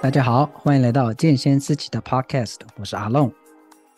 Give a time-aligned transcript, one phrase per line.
[0.00, 3.32] 大家好，欢迎来到健先思齐的 Podcast，我是阿龙，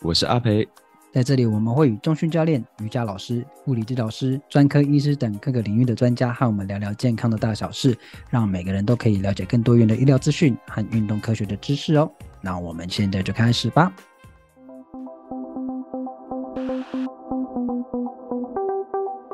[0.01, 0.67] 我是阿培，
[1.13, 7.95] 在这里我们会与中训教练、瑜伽老师、物理治疗师、专科医师等各个领域的专家和我们聊聊健康的大小事，
[8.31, 12.11] 让每个人都可以了解更多元的医疗资讯和运动科学的知识哦。
[12.41, 13.93] 那我们现在就开始吧。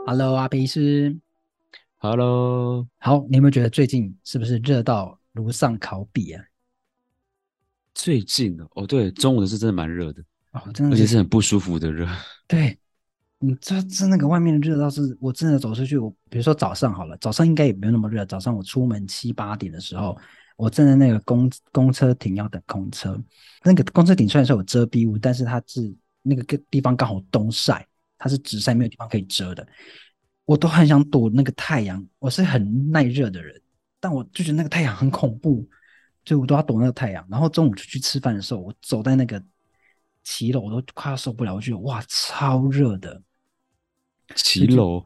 [0.06, 1.18] Hello，阿培医师。
[2.00, 6.44] Hello，好，你有没有觉得最近是不是热到如上烤笔啊？
[7.98, 12.08] 最近哦，对，中午的是真的蛮热的哦，真的，而且是很不舒服的热。
[12.48, 12.78] 对，
[13.40, 18.24] 你这这那个外面的热倒是，我真的走出去，我比如说早上好了，早上应该也没有那么热。
[18.24, 20.16] 早上我出门七八点的时候，
[20.58, 23.20] 我站在那个公公车亭要等公车，
[23.64, 25.92] 那个公车亭虽然说有遮蔽物，但是它是
[26.22, 27.84] 那个个地方刚好东晒，
[28.20, 29.68] 它是直晒，没有地方可以遮的。
[30.46, 33.60] 我都很想躲那个太阳，我是很耐热的人，
[34.00, 35.68] 但我就觉得那个太阳很恐怖，
[36.28, 37.26] 所以我都要躲那个太阳。
[37.28, 39.42] 然后中午出去吃饭的时候，我走在那个
[40.22, 43.22] 骑楼，我都快要受不了，我觉得哇，超热的。
[44.36, 45.04] 骑楼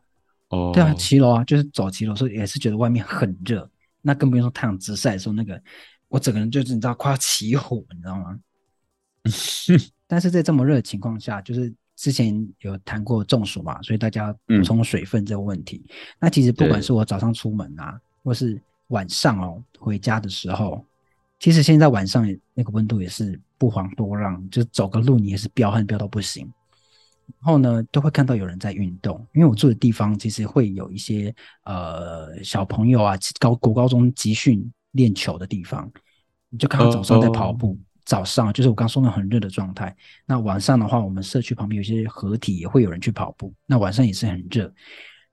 [0.50, 3.70] 哦，对啊，骑楼啊，就是走骑楼的时候也是觉得外面很热，
[4.02, 5.62] 那更不用说太阳直晒的时候，那个
[6.08, 8.40] 我整个人就是你知道快要起火，你知道吗？
[10.08, 11.74] 但是在这么热的情况下，就是。
[11.98, 15.86] 之前有谈过中暑嘛，所以大家补充水分这个问题。
[15.88, 20.84] 嗯、那其实不管是我早上出门啊，或是晚上哦回家的时候，
[21.42, 26.48] 其实现在晚上那个温度也是不遑多让，就走个路你也是飙汗飙到不行。
[27.26, 35.92] 然后呢，都会看到有人在运动，因为我住的地方其实会有一些呃小朋友啊，高国高中集训练球的地方，
[36.50, 37.70] 你就看到早上在跑步。
[37.70, 37.86] Oh, oh.
[38.04, 39.96] 早上就是我刚说的很热的状态，
[40.28, 44.72] 那晚上的话，我们社区旁边有些合体也会有人去跑步，那晚上也是很热。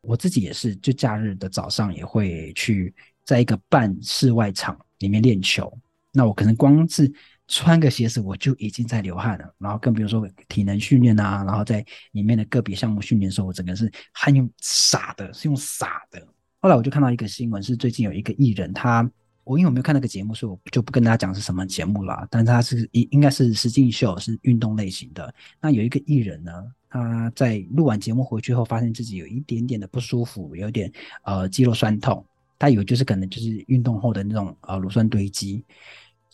[0.01, 5.77] 我自己也是，就假日的早上也会去在一个半室外场里面练球。
[6.19, 7.11] 那我可能光是
[7.47, 16.21] 穿个鞋子我就已经在流汗了，然后更比如说体能训练啊，然后在里面的个别项目训练的时候，我整个是汗用洒的，是用洒的。
[16.59, 19.09] 后来我就看到一个新闻，是最近有一个艺人他。
[19.45, 22.29] 我因为我没有看那个节目，所以我就不跟大家讲是什么节目了。
[22.31, 25.35] 但他是应应该是实境秀，是运动类型的。
[25.59, 26.53] 那有一个艺人呢，
[26.91, 30.93] 他在录完节目回去后，发现自己有一点点的不舒服，有点
[31.23, 32.23] 呃肌肉酸痛。
[32.59, 35.65] 他以为就是可能就是运动后的那种呃乳酸堆积。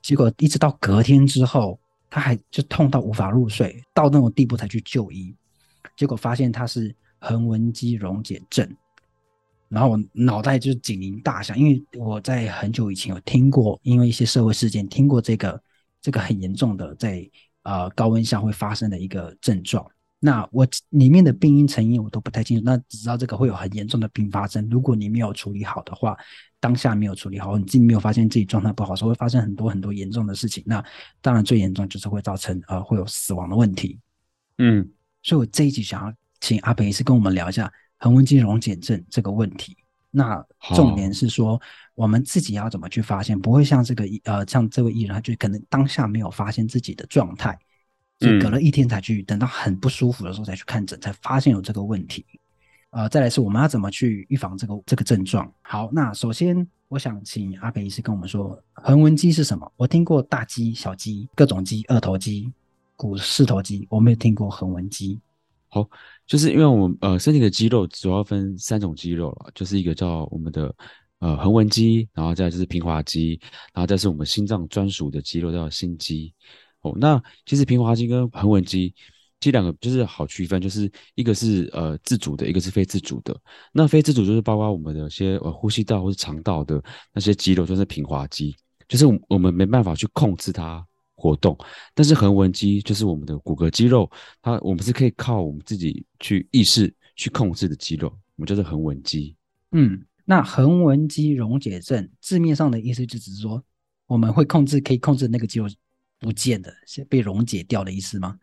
[0.05, 5.35] 结果一直到隔天之后，他还就痛到无法入睡，到那种地步才去就医。
[5.97, 8.71] 结果发现他是横纹肌溶解症。
[9.71, 15.59] 然后我脑袋就警铃大响，因为我在很久以前有听过，因为一些社会事件听过这个
[16.03, 17.27] 这个很严重的在
[17.63, 19.91] 呃高温下会发生的一个症状。
[20.25, 24.67] 那我里面的病因成因我都不太清楚，那只知道这个会有很严重的并发症。
[24.71, 26.17] 如果你没有处理好的话，
[26.59, 30.65] 当下没有处理好，你自己没有发现自己状态不好，所以会发生很多很多严重的事情。
[30.67, 30.83] 那
[31.21, 34.01] 当然最严重就是会造成呃会有死亡的问题。
[34.59, 34.89] 嗯，
[35.23, 37.71] 所以我这一集想要请阿培医师跟我们聊一下。
[37.97, 39.75] 横纹肌溶解症这个问题，
[40.11, 41.59] 那重点是说，
[41.95, 47.59] 我们自己要怎么去发现，不会像这个呃，像这位艺人，他就可能当下没有发现自己的状态，
[48.25, 52.25] 就隔了一天才去，等到很不舒服的时候才去看诊，才发现有这个问题。
[52.91, 55.53] 呃，再来是我们要怎么去预防这个这个症状？
[55.63, 59.71] 好，那首先我想请阿培医师跟我们说，横纹肌是什么？
[59.77, 62.53] 我听过大肌、小肌、各种肌、二头肌、
[62.95, 65.19] 股四头肌，我没有听过横纹肌。
[65.71, 65.91] 好，
[66.25, 70.73] 就是因为我们呃身体的肌肉主要分三种肌肉了，就是一个叫我们的
[71.19, 73.41] 呃横纹肌，然后再就是平滑肌，
[73.73, 76.33] 然后再是我们心脏专属的肌肉叫心肌。
[76.85, 78.95] 哦，那其实平滑肌跟横纹肌
[79.41, 83.37] 这两个就是好区分，就是一个是呃自主的，一个是非自主的。
[83.73, 86.81] 那非自主就是包括我们的些呃呼吸道或是肠道的
[87.13, 88.55] 那些肌肉，就是平滑肌，
[88.87, 90.87] 就是我我们没办法去控制它。
[91.17, 91.57] 活动，
[91.95, 94.11] 但是横纹肌就是我们的骨骼肌肉，
[94.43, 99.35] 它我们是可以靠我们自己去意识去控制的肌肉，我们叫做横纹肌。
[99.71, 103.63] 嗯，那横纹肌溶解症字面上的意思就只是说
[104.07, 105.67] 我们会控制，可以控制那个肌肉
[106.19, 106.73] 不见的，
[107.09, 108.37] 被溶解掉的意思吗？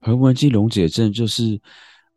[0.00, 1.60] 横纹肌溶解症就是，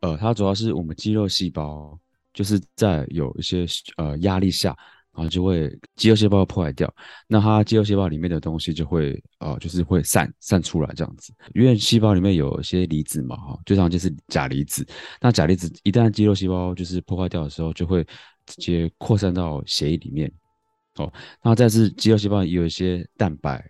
[0.00, 1.98] 呃，它主要是我们肌肉细胞
[2.32, 3.66] 就是在有一些
[3.96, 4.76] 呃压力下。
[5.10, 6.94] 然后就会肌肉细胞破坏掉，
[7.26, 11.34] 那它肌肉细胞里面的东西就会呃，就是会散散出来这样子。
[11.56, 14.86] 因为细胞里面有一些离子嘛，哈，最常见是钾离子。
[15.20, 18.04] 那钾离子一旦肌肉细胞就是破坏掉的时候，就会
[18.46, 20.32] 直接扩散到血液里面。
[20.98, 21.12] 哦，
[21.42, 23.68] 那再是肌肉细胞有一些蛋白，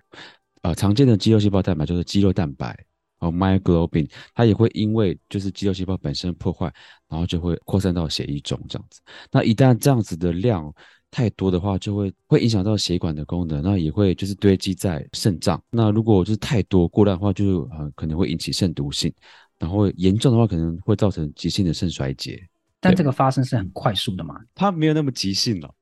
[0.62, 2.76] 呃，常见的肌肉细胞蛋白就是肌肉蛋白。
[3.20, 6.72] 哦，myoglobin，它也会因为就是肌肉细胞本身破坏，
[7.08, 9.00] 然后就会扩散到血液中这样子。
[9.32, 10.72] 那一旦这样子的量
[11.10, 15.60] 太多的话，就会会影响到血管的功能，那也会就是堆积在肾脏。
[15.68, 19.12] 那如果就是太多过量的话，就呃可能会引起肾毒性，
[19.58, 22.40] 然后严重的话可能会造成急性的肾衰竭。
[22.78, 24.40] 但这个发生是很快速的嘛？
[24.54, 25.74] 它没有那么急性了，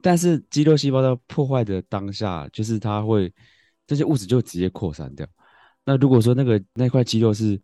[0.00, 3.32] 但是肌肉细胞在破坏的当下，就是它会
[3.92, 5.26] 这些物质就直接扩散掉。
[5.84, 7.60] 那如果说那个那块肌肉是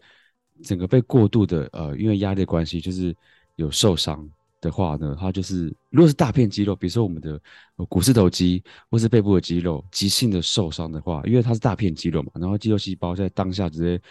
[0.62, 3.16] 整个被过度的呃，因为压力的关系，就是
[3.56, 4.28] 有受伤
[4.60, 7.40] 的话呢，它就是如果是大片肌肉，比如说我们的
[7.88, 14.02] 股四头肌或是背部的肌肉，急性的受伤的话，因为它是大片肌肉嘛，然后肌肉细胞在当下直接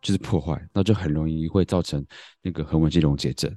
[0.00, 2.04] 就是破坏，那就很容易会造成
[2.40, 3.50] 那个横纹肌溶解症，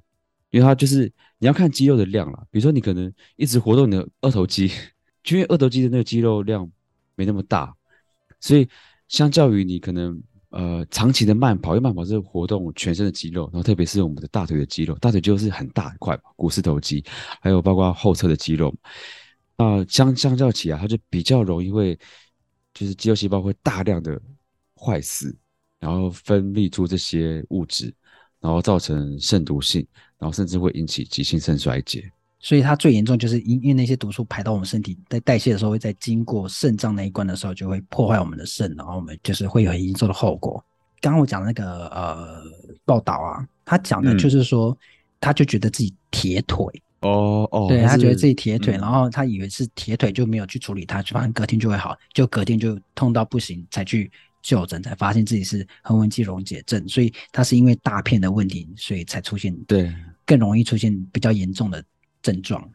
[0.49, 4.71] 因为它就是你要看肌肉的量啦，比如说你可能一直活动你的二头肌，
[5.29, 6.67] 因为二头肌的那个肌肉量
[7.15, 7.75] 没那么大，
[8.39, 8.67] 所以
[9.07, 10.21] 相较于你可能。
[10.51, 17.05] 呃，长期的慢跑，因为慢跑是活动全身的肌肉，然后特别是我们的大腿的肌肉，大腿肌肉是很大一块嘛，股四头肌，
[17.39, 18.73] 还有包括后侧的肌肉，
[19.57, 21.95] 啊、相相较起来，它就比较容易会，
[22.73, 24.19] 就是肌肉细胞会大量的
[24.75, 25.37] 坏死，
[25.79, 27.93] 然后分泌出这些物质，
[28.39, 29.85] 然后造成肾毒性，
[30.17, 32.11] 然后甚至会引起急性肾衰竭。
[32.39, 40.63] 所以它最严重就是因因为那些毒素排到我们身体，在代谢的时候会在经过肾脏那一关的时候就会破坏我们的肾，然后我们就是会有很严重的后果。
[41.01, 42.41] 刚刚我讲的那个呃
[42.85, 44.77] 报道啊，他讲的就是说，嗯、
[45.19, 46.65] 他就觉得自己铁腿
[47.01, 54.09] 哦哦，对他觉得自己铁腿，嗯、然后他以为是铁腿就没有去处理它，就发现隔天就会好，就隔天就痛到不行才去
[54.41, 59.93] 就诊，才发现自己是横纹肌溶解症，所以他是因为大片的问题，所以才出现对
[60.25, 61.83] 更容易出现比较严重的。
[62.21, 62.69] 症状，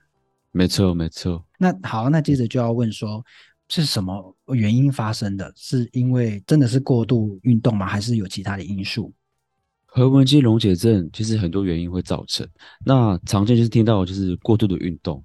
[0.52, 1.44] 没错没错。
[1.58, 3.24] 那好，那接着就要问说，
[3.68, 5.52] 是什么原因发生的？
[5.56, 7.86] 是因为真的是过度运动吗？
[7.86, 9.12] 还是有其他的因素？
[9.86, 12.46] 横纹肌溶解症其实很多原因会造成。
[12.84, 15.24] 那常见就是听到就是过度的运动，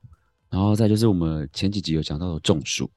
[0.50, 2.90] 然后再就是我们前几集有讲到的中暑。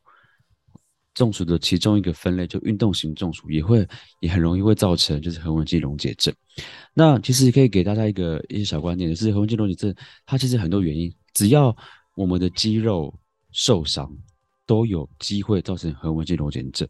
[1.15, 3.87] 中暑的其中一个分类就运动型中暑也会
[4.21, 6.35] 也很容易会造成就是横纹肌溶解症。
[6.95, 9.95] 那其实可以给大家一个一些小观念，就是横纹肌溶解症
[10.25, 11.77] 它其实很多原因，只要
[12.15, 13.13] 我们的肌肉
[13.51, 14.11] 受伤，
[14.65, 16.89] 都有机会造成横纹肌溶解症。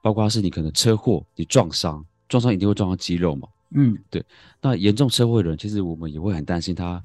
[0.00, 3.48] 包括是你可能车祸，你撞伤，撞伤一定会撞到肌肉嘛？
[3.74, 4.24] 嗯，对。
[4.60, 7.02] 那严重车祸的人，其实我们也会很担心他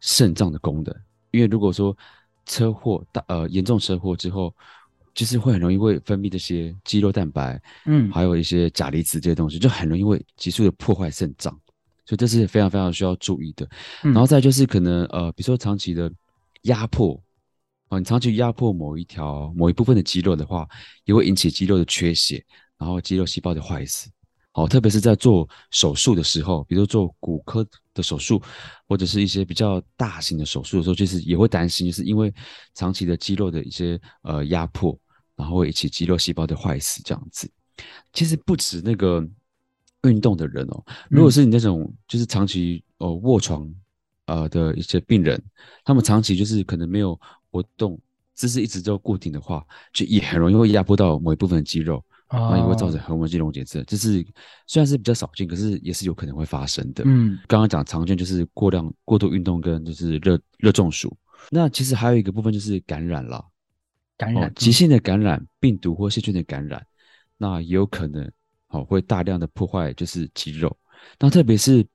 [0.00, 0.94] 肾脏的功能，
[1.32, 1.96] 因为如果说
[2.44, 4.54] 车祸大呃严重车祸之后。
[5.16, 11.50] 就是会很容易会分泌这些肌肉蛋白，嗯，还有一些钾离子这些东西，就很容易会急速的破坏肾脏，
[12.04, 13.66] 所以这是非常非常需要注意的。
[14.04, 16.12] 嗯、然后再就是可能呃，比如说长期的
[16.64, 17.18] 压迫
[17.88, 20.68] 啊，你长期压迫某一条某一部分的肌肉的话，
[21.04, 22.44] 也会引起肌肉的缺血，
[22.76, 24.10] 然后肌肉细胞的坏死。
[24.52, 28.42] 好，特别是在做手术的时候，比如做骨科的手术，
[28.86, 32.32] 或者是一些比较大型的手术的时候，就是也会担心，就是因为
[32.74, 34.98] 长期的肌肉的一些呃压迫。
[35.36, 37.48] 然后会引起肌肉细胞的坏死，这样子。
[38.12, 39.22] 其实不止那个
[40.02, 43.70] 运动的人哦，如果是你那种就是长期呃卧床
[44.24, 45.40] 呃的一些病人，
[45.84, 47.18] 他们长期就是可能没有
[47.50, 48.00] 活动，
[48.34, 53.84] 姿势一直都固定的话，就也很容易会压迫到某一部分的肌肉，然后也会造成横纹肌溶解症。
[53.86, 54.24] 这是
[54.66, 57.02] 虽然是比较少见，可是也是有可能会发生的。
[57.06, 61.14] 嗯，刚刚讲常见就是过量过度运动跟就是热热中暑。
[61.50, 63.44] 那其实还有一个部分就是感染了。
[64.16, 66.84] 感染、哦、急性的感染，病毒或细菌的感染，
[67.36, 68.30] 那也有可能
[68.66, 70.74] 好、哦、会大量的破坏就是肌肉。
[71.18, 71.86] 那特别是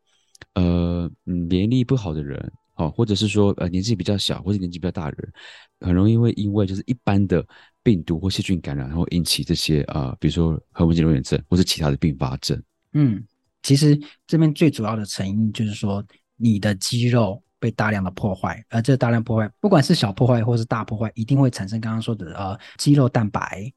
[0.53, 5.33] 呃免疫力不好的人，好、哦、或者是说呃年纪比较小或者年纪比较大的人，
[5.79, 7.45] 很容易会因为就是一般的
[7.83, 12.61] 病毒或细菌感染，然后引起这些啊、呃，比如说横纹肌溶解症或是其他的并发症。
[12.93, 13.23] 嗯，
[13.63, 16.05] 其实这边最主要的成因就是说
[16.37, 17.41] 你的肌肉。
[17.61, 23.71] 被大量的破坏，而这大量破坏，不管是小破坏或是大破坏，一定会产生刚刚说的呃肌肉蛋白，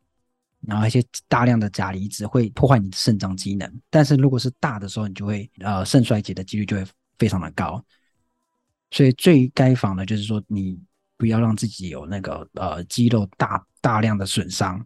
[0.62, 3.70] 然后一些大量的钾离子会破坏你的肾脏机能。
[3.90, 6.84] 但是如果是大的时候，你就会呃肾衰竭的几率就会
[7.18, 7.84] 非常的高。
[8.90, 10.80] 所以最该防的就是说，你
[11.18, 14.82] 不要让自己有那个呃肌肉大大量的损伤。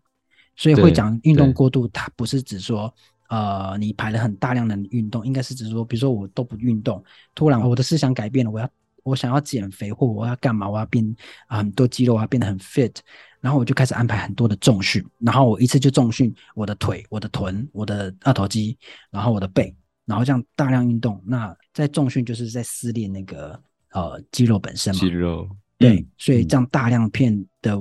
[0.56, 2.92] 所以会讲运动过度，它不是指说。
[3.30, 8.66] 呃，你排了很大量的运动，应该是指说，比如说我都不运动，突然我的思想改变了，我要
[9.08, 12.94] 我想要减肥，或我要干嘛，我要变啊很多肌肉，我要变得很 fit，
[13.40, 18.76] 然后我就开始安排很多的重训，然后我一次就重训我的腿、我的臀、我的二头肌，
[19.10, 19.74] 然后我的背，
[20.04, 23.60] 然后这样大量运动，那在重训就是在撕裂那个
[23.92, 25.48] 呃肌肉本身嘛，肌肉
[25.78, 27.78] 对，所以这样大量片的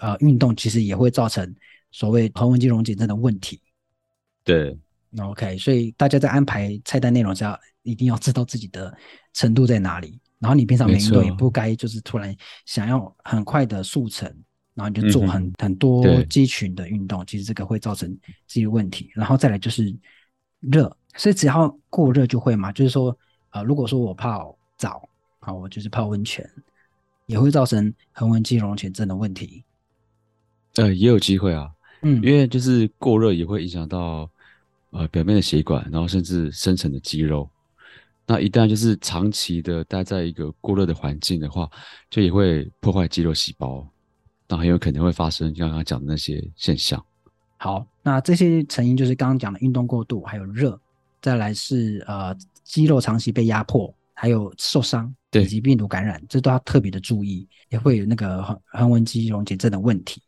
[0.00, 1.54] 呃运动其实也会造成
[1.90, 3.60] 所谓横纹肌溶解症的问题。
[4.42, 4.78] 对
[5.18, 8.96] ，OK，所以大家在安排菜单内容时，要一定要知道自己的
[9.32, 10.18] 程度在哪里。
[10.38, 12.34] 然后你平常没运动，也不该就是突然
[12.66, 14.28] 想要很快的速成，
[14.74, 18.14] 然后你就做很、嗯、很多肌群的运动，其实这个会造成
[18.46, 19.10] 这些问题。
[19.14, 19.96] 然后再来就是
[20.60, 23.16] 热，所以只要过热就会嘛，就是说，
[23.50, 26.46] 呃，如果说我泡澡，好，我就是泡温泉，
[27.24, 29.64] 也会造成横纹肌溶解症的问题。
[30.74, 31.70] 呃，也有机会啊，
[32.02, 34.30] 嗯，因为就是过热也会影响到
[34.90, 37.48] 呃表面的血管，然后甚至深层的肌肉。
[38.28, 41.70] 那一旦就是长期的待在一个过热的环境的话，
[42.10, 43.86] 就也会破坏肌肉细胞，
[44.48, 47.00] 那很有可能会发生刚刚讲的那些现象。
[47.56, 50.76] 好，那这些成因就是刚刚讲的运动过度，还有热，
[51.22, 60.20] 再来是呃肌肉长期被压迫，还有受伤，以及病毒感染，这都要特别的注意，也会有那个横横纹肌溶解症的问题。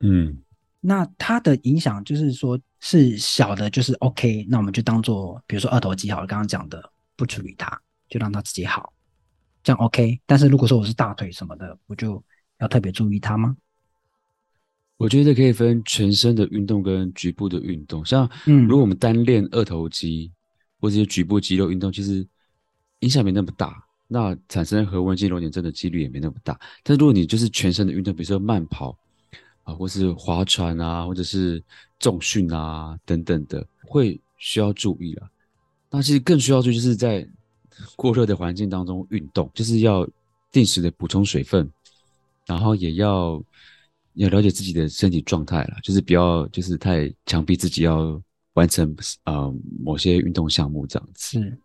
[0.00, 0.36] 嗯，
[0.78, 6.90] 那它的影响就是说是小的，就是 OK，那我们就当做比如说二头肌好了，刚刚讲的。
[7.20, 8.94] 不处理它，就让它自己好，
[9.62, 10.18] 这样 OK。
[10.24, 12.24] 但是如果说我是大腿什么的，我就
[12.60, 13.54] 要特别注意它吗？
[14.96, 18.02] 我觉得可以分全身的运动跟局部的运动。
[18.06, 20.32] 像，如果我们单练二头肌
[20.80, 22.26] 或者是局部肌肉运动，其实
[23.00, 26.58] 影响没那么大，那产生核纹肌溶解症的几率也没那么大。
[26.82, 28.96] 但如果你就是全身的运动，比如说慢跑
[29.64, 31.62] 啊，或是划船啊，或者是
[31.98, 35.30] 重训啊等等的，会需要注意了。
[35.90, 37.26] 那其实更需要就是在
[37.96, 40.08] 过热的环境当中运动，就是要
[40.52, 41.68] 定时的补充水分，
[42.46, 43.42] 然后也要
[44.14, 48.22] 要了解自己的身体状态了，就是不要就是太强逼自己要
[48.54, 48.94] 完成
[49.24, 51.38] 呃某些运动项目这样子。
[51.40, 51.58] 是，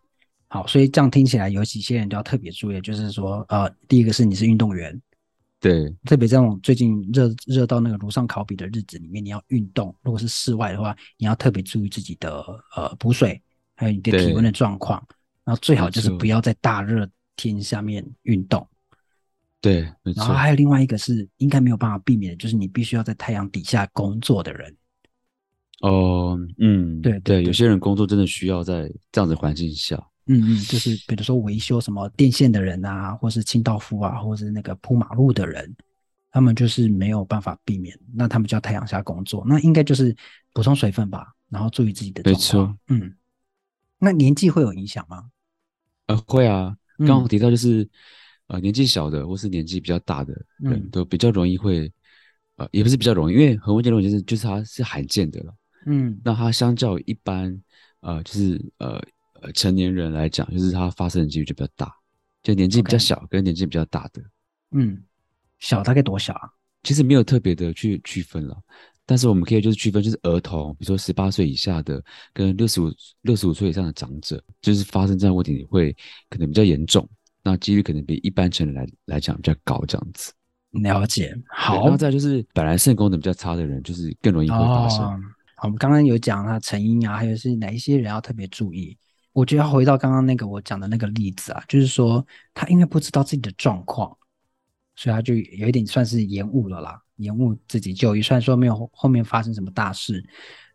[0.48, 5.00] 好，所以这样听起来有几些人都要特别注意，就是说呃，第一个是你是运动员，
[5.60, 12.44] 对，特别这种最近热热到那个炉上烤笔的日子里面，你要运动，如果是室外的话，你要特别注意自己的
[12.75, 13.39] 呃补水。
[13.75, 15.05] 还有你的体温的状况，
[15.44, 18.67] 然后最好就是不要在大热天下面运动。
[19.62, 24.75] 对，然后还有另外一个是应该没有办法避免的，就是你必须要在太阳底下工作的人。
[25.82, 29.96] 哦，嗯，对对，对，对，有些人工作真的需要在这样的环境下。
[30.27, 35.75] 嗯嗯，就是比如说维修什么电线的人啊，或是清道夫啊，或是那个铺马路的人，
[36.32, 40.15] 他们就是没有办法避免，那他们就要太阳下工作，那应该就是
[40.53, 42.39] 补充水分吧，然后注意自己的状况。
[42.39, 43.15] 没错，嗯。
[44.05, 45.31] 那年纪会有影响吗？
[46.05, 46.77] 呃，会啊。
[47.00, 47.89] 刚刚提到就是，嗯、
[48.50, 51.91] 呃，年纪小的或是年纪比较大的人都比较容易会，
[52.57, 55.53] 呃，也不是比较容易，因为横纹肌溶解症就是它是罕见的了。
[55.88, 57.59] 嗯，那它相较一般，
[58.01, 59.01] 呃，就是呃
[59.41, 61.91] 呃成年人来讲，就是它发生的几率就比较大，
[62.43, 64.21] 就年纪比较小跟年纪比较大的。
[64.71, 65.03] 嗯，
[65.59, 66.47] 小大概多小啊？
[66.83, 68.55] 其实没有特别的去区分了。
[69.05, 75.95] 但是我们可以就是区分，就是儿童，比如说十八岁以下的，跟六十五六十五岁以上的长者，就是发生这样的问题会
[76.29, 77.07] 可能比较严重，
[77.43, 80.33] 那几率可能比一般成人来来讲比较高，这样子。
[80.71, 81.75] 了解，好。
[81.75, 85.05] 然后再就是本来肾功能比较差的人，就是更容易会发生。
[85.05, 85.19] 哦、
[85.55, 88.97] 好，我们刚刚有讲啊成因啊，还有是哪一些人要特别注意。
[89.31, 94.17] 我觉得要回到刚刚那个我讲的那个例子啊，就是说他因为不知道自己的状况，
[94.95, 97.01] 所以他就有一点算是延误了啦。
[97.17, 100.21] 延误自己就医，虽然说没有后面发生什么大事，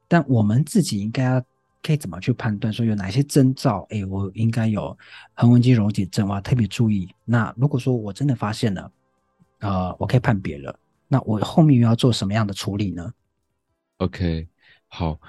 [0.08, 1.44] 但我们自己应该要
[1.82, 3.86] 可以怎么去判断说有哪些征兆？
[3.90, 4.96] 哎，我应该有
[5.34, 7.06] 横纹肌溶解症，我要特别注意。
[7.26, 8.90] 那如果说我真的发现了，
[9.58, 10.74] 呃，我可以判别了，
[11.08, 13.12] 那我后面又要做什么样的处理呢
[13.98, 14.48] ？OK，
[14.88, 15.20] 好，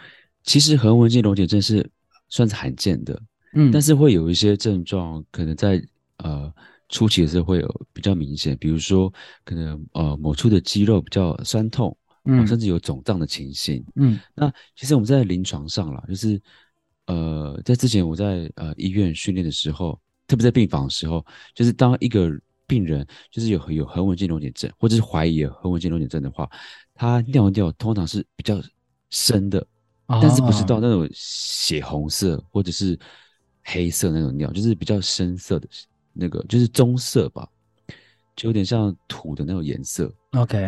[0.44, 1.90] 其实横纹肌溶解症是
[2.30, 3.22] 算是罕见的，
[3.54, 5.84] 嗯，但是会有一些症状，可能在
[6.20, 6.54] 呃。
[6.92, 9.12] 初期的时候会有比较明显，比如说
[9.44, 16.40] 可能呃某处的肌肉比较酸痛，嗯，甚至有肿胀的情形，嗯，那其实我们在临床上啦，就是
[17.08, 22.30] 呃在之前我在呃医院训练的时候，特别在病房的时候，就是当一个
[22.68, 26.48] 病人就是有有横纹肌溶解症，或者是怀疑有横纹肌溶解症的话，
[26.94, 28.62] 他尿尿通常是比较
[29.10, 29.66] 深的，
[30.08, 33.00] 但是不是到那种血红色或者是
[33.64, 35.68] 黑色那种尿，就是比较深色的。
[36.14, 37.48] 那个就是棕色吧，
[38.36, 40.14] 就有点像土的那种颜色。
[40.32, 40.68] OK，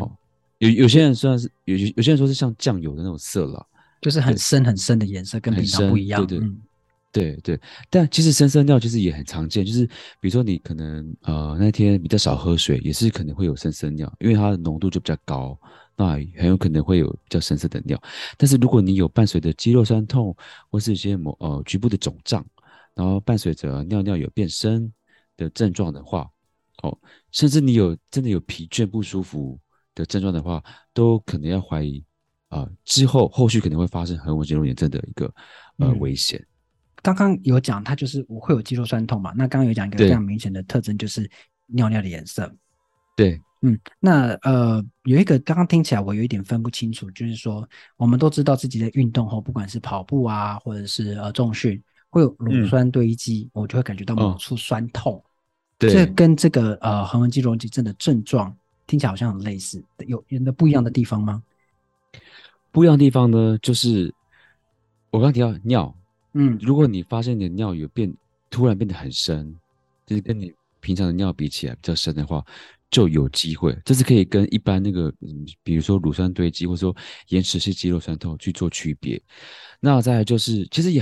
[0.59, 3.65] 有有些人算是有有些人说是像酱油的那种色了，
[4.01, 6.25] 就是很深很深的颜色，跟平常不一样。
[6.25, 6.61] 对对、嗯、
[7.11, 7.59] 对对，
[7.89, 9.85] 但其实深色尿其实也很常见，就是
[10.19, 15.57] 比如说你可能呃那天比较少喝水，也是可能会有深色尿，因为它的浓度就比较高，
[15.95, 18.01] 那很有可能会有比较深色的尿。
[18.37, 20.35] 但是如果你有伴随着肌肉酸痛，
[20.69, 22.45] 或是一些某呃局部的肿胀，
[22.95, 24.91] 然后伴随着尿尿有变深。
[25.37, 26.29] 的症状的话，
[26.83, 26.97] 哦，
[27.31, 29.59] 甚至你有真的有疲倦不舒服
[29.95, 30.63] 的症状的话，
[30.93, 32.03] 都可能要怀疑
[32.49, 35.33] 啊、呃，之后后续可能会发生横纹肌肉炎症的一个
[35.77, 36.43] 呃危险。
[37.01, 39.33] 刚刚有讲，它就是我会有肌肉酸痛嘛。
[39.35, 41.29] 那刚刚有讲一个非常明显的特征，就是
[41.67, 42.49] 尿尿的颜色。
[43.17, 51.83] 对，嗯，那呃，有一个刚刚听起来我有一点分不清楚，就是说我们都知道自己的运动后，不管是跑步啊，或者是呃重训，
[52.13, 55.15] 会有乳酸堆积，嗯、我就会感觉到某处酸痛。
[55.15, 55.23] 哦、
[55.79, 58.55] 对，这跟这个呃横纹肌溶解症的症状
[58.85, 61.41] 听起来好像很类似，有有的不一样的地方吗？
[62.71, 64.13] 不一样的地方呢，就是
[65.09, 65.91] 我刚刚提到尿。
[66.33, 68.13] 嗯，如果你发现你的尿有变，
[68.51, 69.51] 突然变得很深，
[70.05, 72.45] 就是跟你平常的尿比起来比较深的话，
[72.91, 76.95] 就有机会，这是可以跟一般那个，嗯，比如说乳酸堆积或者说
[77.29, 79.19] 延迟性肌肉酸痛去做区别。
[79.79, 81.01] 那再来就是，其实也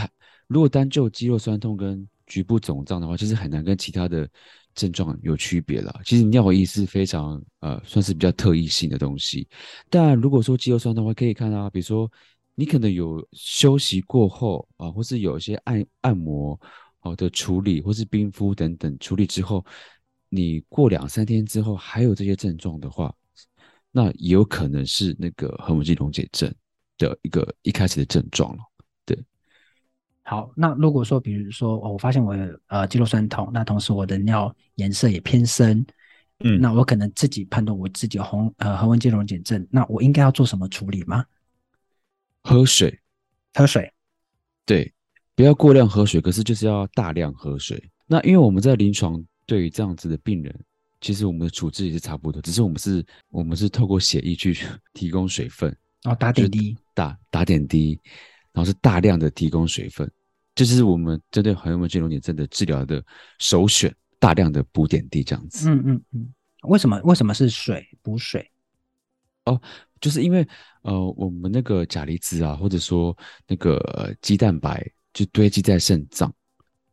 [0.51, 4.29] 如果单就肌肉酸痛跟局部肿胀的话，其实很难跟其他的
[4.75, 6.01] 症状有区别了。
[6.03, 9.47] 其实尿意是非常呃，算是比较特异性的东西。
[9.89, 12.11] 但如果说肌肉酸痛的话，可以看啊，比如说。
[12.53, 16.59] 你可能有休息过后啊，或是有一些按按摩
[16.99, 19.65] 好的处理，或是冰敷等等处理之后，
[20.27, 23.11] 你过两三天之后还有这些症状的话，
[23.89, 26.53] 那也有可能是那个横纹肌溶解症
[26.97, 28.59] 的一个一开始的症状了。
[29.05, 29.17] 对，
[30.31, 35.85] 好，那如果说比如说我发现我有呃肌肉酸痛，那同时我的尿颜色也偏深，
[36.39, 41.25] 嗯，那我可能自己判断我自己有横呃横纹肌溶解症，那我应该要做什么处理吗？
[42.43, 42.97] 喝水，
[43.53, 43.91] 喝水，
[44.65, 44.89] 对，
[45.35, 47.83] 不要过量喝水，可是就是要大量喝水。
[48.07, 50.57] 那因为我们在临床对于这样子的病人，
[51.01, 54.57] 其实我们的处置也是差不多，只是我们是，我们是透过血液去
[54.93, 57.99] 提供水分，哦，打点滴，打打点滴，
[58.53, 60.09] 然后是大量的提供水分，
[60.61, 63.03] 这就是我们针对横纹肌溶解症的治疗的
[63.39, 65.71] 首选，大量的补点滴这样子。
[65.71, 66.33] 嗯嗯嗯，
[66.69, 68.47] 为什么为什么是水补水？
[69.45, 69.59] 哦。
[69.99, 70.47] 就是因为
[70.81, 73.15] 呃，我们那个钾离子啊，或者说
[73.47, 76.31] 那个肌蛋白就堆积在肾脏，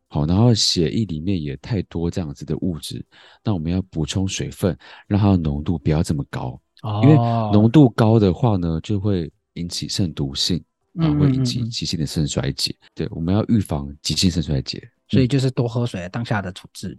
[0.09, 3.03] 好，然后血液里面也太多这样子的物质，
[3.43, 7.15] 那我们要补充水分，让它的浓度不要这么高，哦、因为
[7.51, 10.63] 浓度高的话呢，就会引起肾毒性
[10.99, 12.75] 啊，会引起急性的肾衰竭。
[12.93, 16.97] 对，我们要预防急性肾衰竭，所以就是多喝水，当下的处置。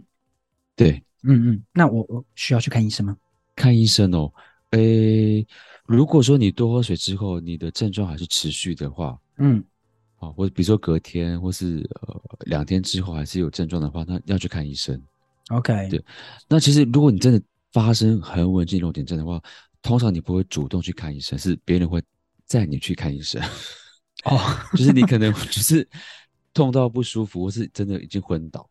[0.75, 3.15] 对，嗯嗯，那我我需要去看医生吗？
[3.55, 4.33] 看医生哦，
[4.71, 5.45] 诶。
[5.87, 9.61] 如果说你多喝水之后，你的症状还是持续的话，嗯，
[10.15, 15.01] 好，或者比如说隔天或是呃两天之后还是有症状的话，那要去看医生。
[15.49, 16.01] OK，对。
[16.47, 17.41] 那其实如果你真的
[17.73, 19.41] 发生横纹肌溶解症的话，
[19.81, 22.01] 通常你不会主动去看医生，是别人会
[22.47, 23.41] 带你去看医生。
[24.25, 24.39] 哦，
[24.77, 25.87] 就是你可能就是
[26.53, 28.69] 痛到不舒服，或是真的已经昏倒。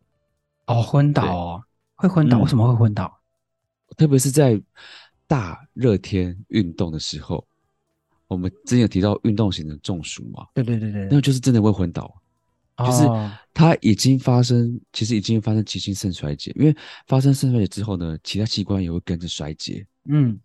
[0.66, 2.38] 哦，昏倒哦，会昏倒？
[2.38, 3.20] 为什么会昏倒？
[3.88, 4.60] 嗯，特别是在。
[5.30, 7.46] 大热天运动的时候，
[8.26, 10.44] 我们之前有提到运动型的中暑嘛？
[10.52, 12.12] 对对对对，那就是真的会昏倒，
[12.78, 13.04] 哦、就是
[13.54, 16.50] 它已经发生，其实已经发生急性肾衰竭。
[16.56, 19.86] 因为发生肾衰竭之后呢，其他器官也会跟着衰竭。
[20.06, 20.36] 嗯，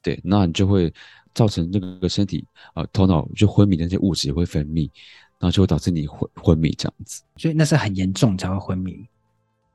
[0.00, 0.94] 对，那你就会
[1.34, 4.90] 造成那个身体啊、呃，头脑就昏迷的那些物质也会分泌，
[5.38, 7.22] 然后就会导致你昏昏迷这样子。
[7.36, 9.06] 所以那是很严重才会昏迷。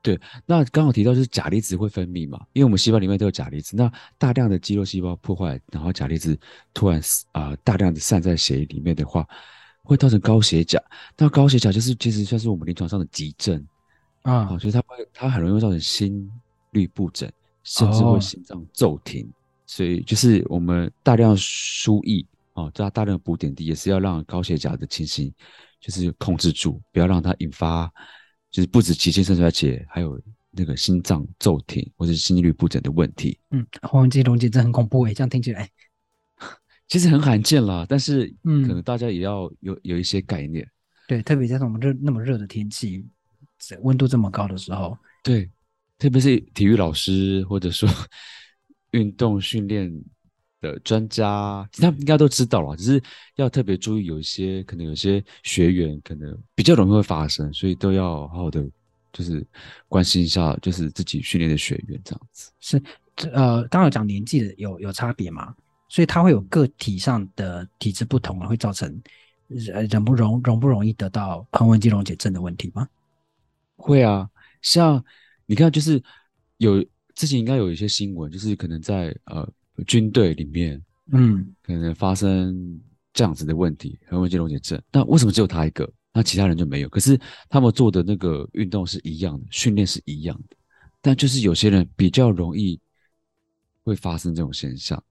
[0.01, 6.37] 对，那刚好提到就是钾离子会分泌嘛，因为我们细胞里面都有钾离子，那大量的肌肉细胞破坏，然后钾离子
[6.75, 6.99] 突然
[7.31, 9.27] 啊、呃、大量的散在血液里面的话，
[9.81, 10.79] 会造成高血钾。
[11.17, 13.65] 那高血钾就是其实算是我们临床上的急症
[14.21, 16.31] 啊，所以它会它很容易会造成心
[16.69, 17.27] 律不整，
[17.63, 19.25] 甚至会心脏骤停。
[19.25, 19.33] 哦、
[19.65, 25.33] 所以就是我们大量输液哦，加大量补点滴，也是要让高血钾的情形
[25.79, 27.91] 就是控制住，不要让它引发。
[28.51, 30.17] 就是不止急性肾衰竭，还有
[30.49, 33.37] 那个心脏骤停或者心律不整的问题。
[33.51, 35.69] 嗯，横纹肌溶解症很恐怖诶，这样听起来
[36.87, 37.85] 其实很罕见啦。
[37.89, 40.65] 但是，嗯，可能大家也要有有一些概念。
[41.05, 43.05] 对，特别在我们热那么热的天气，
[43.81, 45.51] 温度这么高的时候，对，
[45.97, 47.89] 特别是体育老师或者说
[48.97, 49.93] 运动训练。
[50.61, 53.03] 的专家，他们应该都知道了，只是
[53.35, 58.65] 要特别注意，有一些可能有些学员可能比较容易会发生，所以都要好好的
[59.13, 59.45] 就是
[59.87, 62.51] 关心一下，就是自己训练的学员这样子。
[62.59, 62.81] 是，
[63.31, 65.53] 呃，刚刚有讲年纪的有有差别嘛？
[65.87, 68.89] 所以他会有个体上的体质不同，会造成
[69.47, 72.87] 人容不容容不容易得到横纹肌溶解症的问题吗？
[73.75, 74.27] 会啊，
[74.63, 75.03] 像
[75.45, 76.01] 你看，就是
[76.57, 76.83] 有
[77.15, 79.47] 之前应该有一些新闻，就是可能在呃。
[79.85, 82.79] 军队里面，嗯，可能发生
[83.13, 84.81] 这样子的问题，横纹肌溶解症。
[84.89, 85.91] 那为什么只有他一个？
[86.13, 86.87] 那其他人就没有？
[86.87, 90.55] 可是他们做的那个运动是一样的，训练是一样的，
[91.01, 92.79] 但就是有些人比较容易
[93.83, 95.03] 会发生这种现象。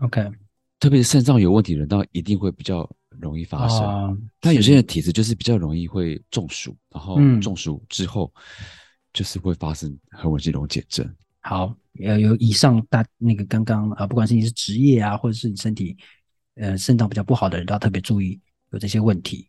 [0.00, 0.30] OK，
[0.78, 3.78] 特别是肾脏有问题的人，那一定会比较容易发生。
[3.78, 8.30] 哦、但有些人体质就是比较容易会中暑，然后中暑之后
[9.14, 11.10] 就是会发生横纹肌溶解症。
[11.42, 15.96] 好，有有以上大那个刚刚啊，不管是你是职业啊，或者是你身体
[16.54, 19.48] 呃肾脏比较不好的人，都要特别注意有这些问题。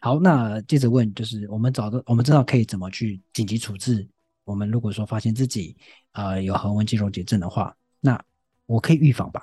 [0.00, 4.08] 好，那接着问，就是我们找到我们知道可以怎么去紧急处置。
[4.44, 5.76] 我们如果说发现自己
[6.12, 8.22] 呃有横纹肌溶解症的话，那
[8.66, 9.42] 我可以预防吧？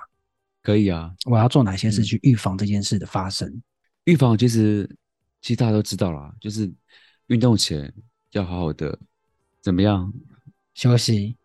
[0.62, 1.14] 可以啊。
[1.26, 3.62] 我要做哪些事去预防这件事的发生？
[4.04, 4.88] 预防其实
[5.40, 6.72] 其实大家都知道啦，就是
[7.26, 7.92] 运动前
[8.30, 8.98] 要好好的
[9.60, 10.12] 怎么样
[10.74, 11.36] 休息。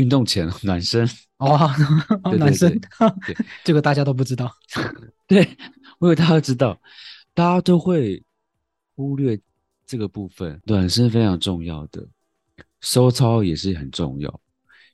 [0.00, 1.70] 运动前 暖身哦，
[2.36, 2.72] 暖身，
[3.26, 4.50] 对，这个大家都不知道。
[5.26, 5.46] 对，
[5.98, 6.80] 我以为大家都知道，
[7.34, 8.22] 大家都会
[8.96, 9.38] 忽略
[9.86, 10.58] 这个部分。
[10.64, 12.06] 暖身非常重要的，
[12.80, 14.40] 收操也是很重要。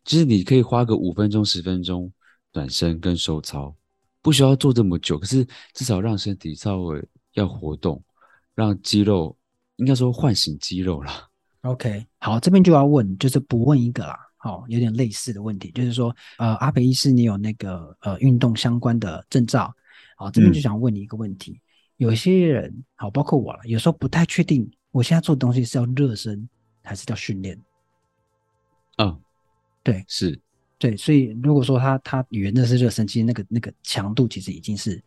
[0.05, 2.13] 就是你可以花个五分钟、十分钟
[2.53, 3.75] 暖身跟收操，
[4.23, 8.03] 不需要做这么久，可是至少让身体稍微要活动，
[8.55, 9.37] 让肌肉
[9.77, 11.29] 应该说唤醒肌肉啦。
[11.63, 14.17] OK，好，这边就要问，就是不问一个啦。
[14.47, 19.75] 哦，有点类似的问题，就是说，呃，阿培医师，你有那个呃运动相关的证照，
[20.17, 21.61] 好，这边就想问你一个问题，嗯、
[21.97, 26.49] 有些人，好，包括我了，有时候不太确定，我现在做的东西是要热身
[26.83, 27.61] 还是叫训练？
[28.99, 29.21] 嗯，
[29.83, 30.39] 对，是，
[30.79, 35.03] 对，所以如果说他他原的是热身，其实那个那个强度其实已经是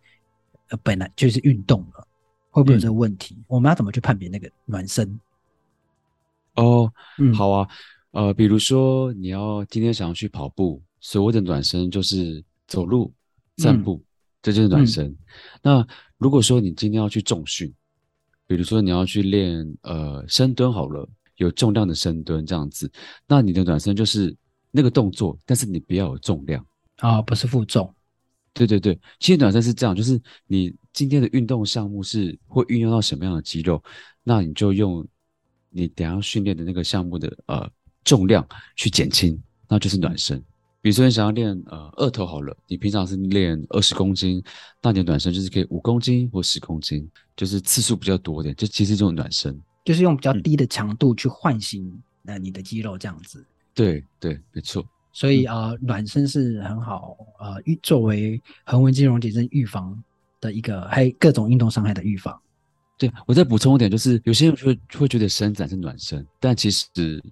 [0.68, 2.06] 呃本来就是运动了，
[2.52, 3.36] 会不会有这个问题？
[3.40, 5.20] 嗯、我们要怎么去判别那个暖身？
[6.56, 7.70] 哦，嗯，好啊。
[8.12, 13.14] 呃，比如说你要今天想要去跑步，所谓的暖身就是走路、
[13.58, 14.06] 散步，嗯、
[14.42, 15.06] 这就是暖身。
[15.08, 15.18] 嗯、
[15.62, 17.72] 那如果说你今天要去重训，
[18.48, 22.92] 比如说你要去练呃深蹲好了，有重量的深蹲这样子，
[23.28, 24.36] 那你的暖身就是
[24.72, 26.66] 那个动作，但是你不要有重量
[26.98, 27.94] 啊、哦，不是负重。
[28.54, 33.82] 对对对，其实暖身是这样，就是你今天的运动项目是会运用到什么样的肌肉，
[34.24, 35.08] 那你就用
[35.70, 37.70] 你等下训练的那个项目的呃。
[38.10, 38.44] 重量
[38.76, 40.44] 去减轻，那就是暖身。
[40.82, 44.44] 比如说你想要练呃二头好了，你平常是练二十公斤，
[44.82, 53.40] 那你的暖身就是可以五公斤或十公斤，就是次数比较多一点，就其实这种暖身就是用比较低的强度去唤醒那你的肌肉这样子。
[53.42, 53.46] 嗯、
[53.76, 54.84] 对对，没错。
[55.12, 60.02] 所以啊、呃，暖身是很好呃，作为横纹肌溶解症预防
[60.42, 62.40] 的一个，还有各种运动伤害的预防。
[63.00, 66.86] 对，我再补充一点，就是有些人会会觉得伸展是暖身，但其实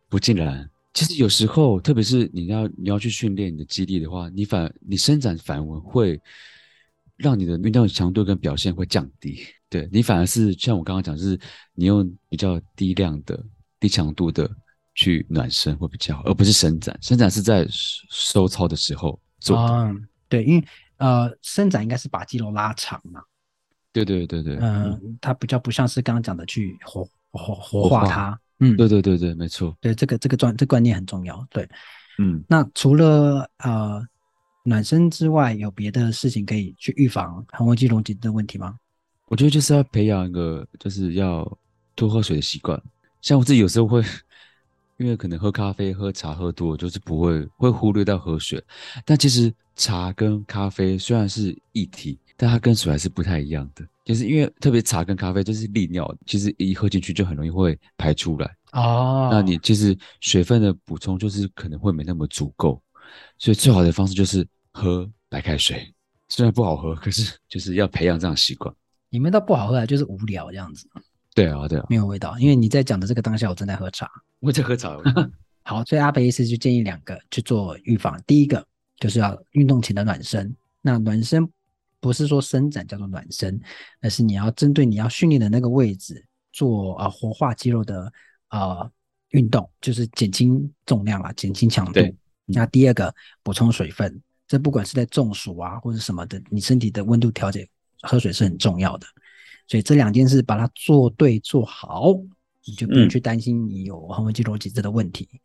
[0.07, 0.67] 不尽然。
[0.93, 6.19] 其实有时候，特别是你要你要去训练你的肌力的话，你反你伸展反而会
[7.17, 9.45] 让你的运动强度跟表现会降低。
[9.69, 11.37] 对，你反而是像我刚刚讲，就是
[11.75, 13.37] 你用比较低量的、
[13.77, 14.49] 低强度的
[14.95, 16.97] 去暖身会比较好，而不是伸展。
[17.01, 19.57] 伸展是在收操的时候做。
[19.57, 23.21] 嗯，对，因为呃，伸展应该是把肌肉拉长嘛。
[24.05, 31.67] 对对对对，嗯，它比较不像是刚刚讲的去活活活化它，化嗯，对对对对，没错，对这个这个观这个观念很重要，对，
[32.17, 34.03] 嗯，那除了呃
[34.63, 38.75] 暖身之外，有别的事情可以去预防横纹肌溶解的问题吗？
[39.27, 41.45] 我觉得就是要培养一个就是要
[41.95, 42.81] 多喝水的习惯，
[43.21, 44.03] 像我自己有时候会
[44.97, 48.63] 因为可能喝咖啡喝茶喝多，就是不会会忽略到喝水，
[49.05, 52.17] 但其实茶跟咖啡虽然是一体。
[52.37, 59.27] 但它跟水还是不太一样的，就是因为特别茶跟咖啡就是利尿，其实一喝进去就很容易会排出来哦。
[59.31, 62.79] 那你其实水分的补充就是可能会没那么足够，
[63.39, 65.91] 所以最好的方式就是喝白开水。
[66.29, 68.73] 虽然不好喝，可是就是要培养这样习惯。
[69.09, 70.87] 你们倒不好喝啊，就是无聊这样子。
[71.33, 72.37] 对啊，对啊，没有味道。
[72.37, 74.07] 因为你在讲的这个当下，我正在喝茶，
[74.41, 74.95] 我在喝茶。
[75.63, 78.21] 好，所以阿北医师就建议两个去做预防。
[78.27, 78.63] 第一个
[78.99, 81.49] 就是要运动前的暖身，那暖身。
[81.99, 83.59] 不是说伸展叫做暖身，
[84.01, 88.11] 而是你要针对你要训练的那个位置做啊、呃、活化肌肉的
[88.49, 88.91] 呃
[89.29, 91.93] 运动，就是减轻重量啊，减轻强度。
[91.93, 97.67] 对那第二个补充水分，这不管是在中暑啊或者什么的，你身体的温度调节，
[98.03, 99.07] 喝水是很重要的。
[99.67, 102.13] 所以这两件事把它做对做好，
[102.63, 105.27] 你就不用去担心你有横纹肌肉紧致的问题。
[105.33, 105.39] 嗯、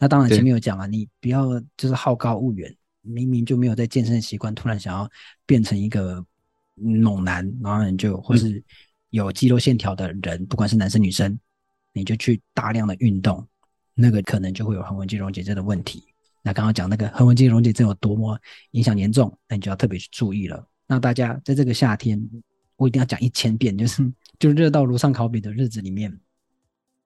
[0.00, 2.76] 那当然前面有讲啊，你不要就是好高骛远。
[3.02, 5.08] 明明就没有在健身的习惯，突然想要
[5.44, 6.24] 变成一个
[6.74, 8.62] 猛男，然后你就或是
[9.10, 11.38] 有肌肉线条的人，嗯、不管是男生女生，
[11.92, 13.46] 你就去大量的运动，
[13.94, 16.02] 那个可能就会有横纹肌溶解症的问题。
[16.42, 18.38] 那刚刚讲那个横纹肌溶解症有多么
[18.72, 20.66] 影响严重，那你就要特别去注意了。
[20.86, 22.20] 那大家在这个夏天，
[22.76, 26.18] 我一定要讲一千遍，就是就热到炉上烤饼的日子里面，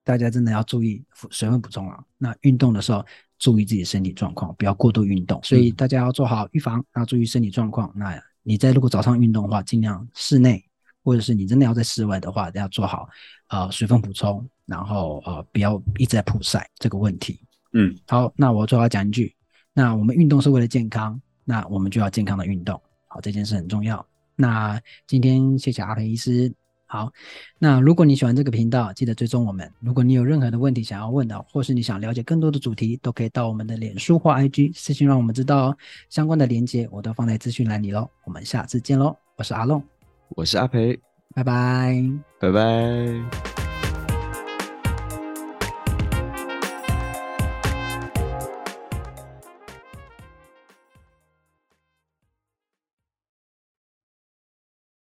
[0.07, 2.03] 大家真的要注意水分补充啊。
[2.17, 3.05] 那运动的时候。
[3.39, 5.39] 注意自己的身体状况，不要过度运动。
[5.43, 7.93] 所以大家要做好预防，要注意身体状况。
[7.95, 10.65] 那你在如果早上运动的话，尽量室内
[11.03, 13.07] 或者是你真的要在室外的话，要做好
[13.49, 17.39] 呃水分补充，然后呃不要一直在曝晒这个问题。
[17.73, 19.35] 嗯，好，那我最后要讲一句，
[19.71, 24.03] 那我们运动是为了健康，那我们就要健康的运动，好，这件事很重要。
[24.35, 26.51] 那今天谢谢阿培医师。
[26.87, 27.11] 好，
[27.59, 29.69] 那如果你喜欢这个频道，记得追踪我们。
[29.81, 35.77] 如果你有任何的问题想要问的，或是你想了解更多的主题，都可以到我们的脸书或 IG 私信让我们知道哦。
[36.09, 38.09] 相关的连接我都放在资讯栏里喽。
[38.23, 39.83] 我们下次见喽，我是阿龙，
[40.29, 40.97] 我是阿培，
[41.35, 42.01] 拜拜，
[42.39, 43.46] 拜拜。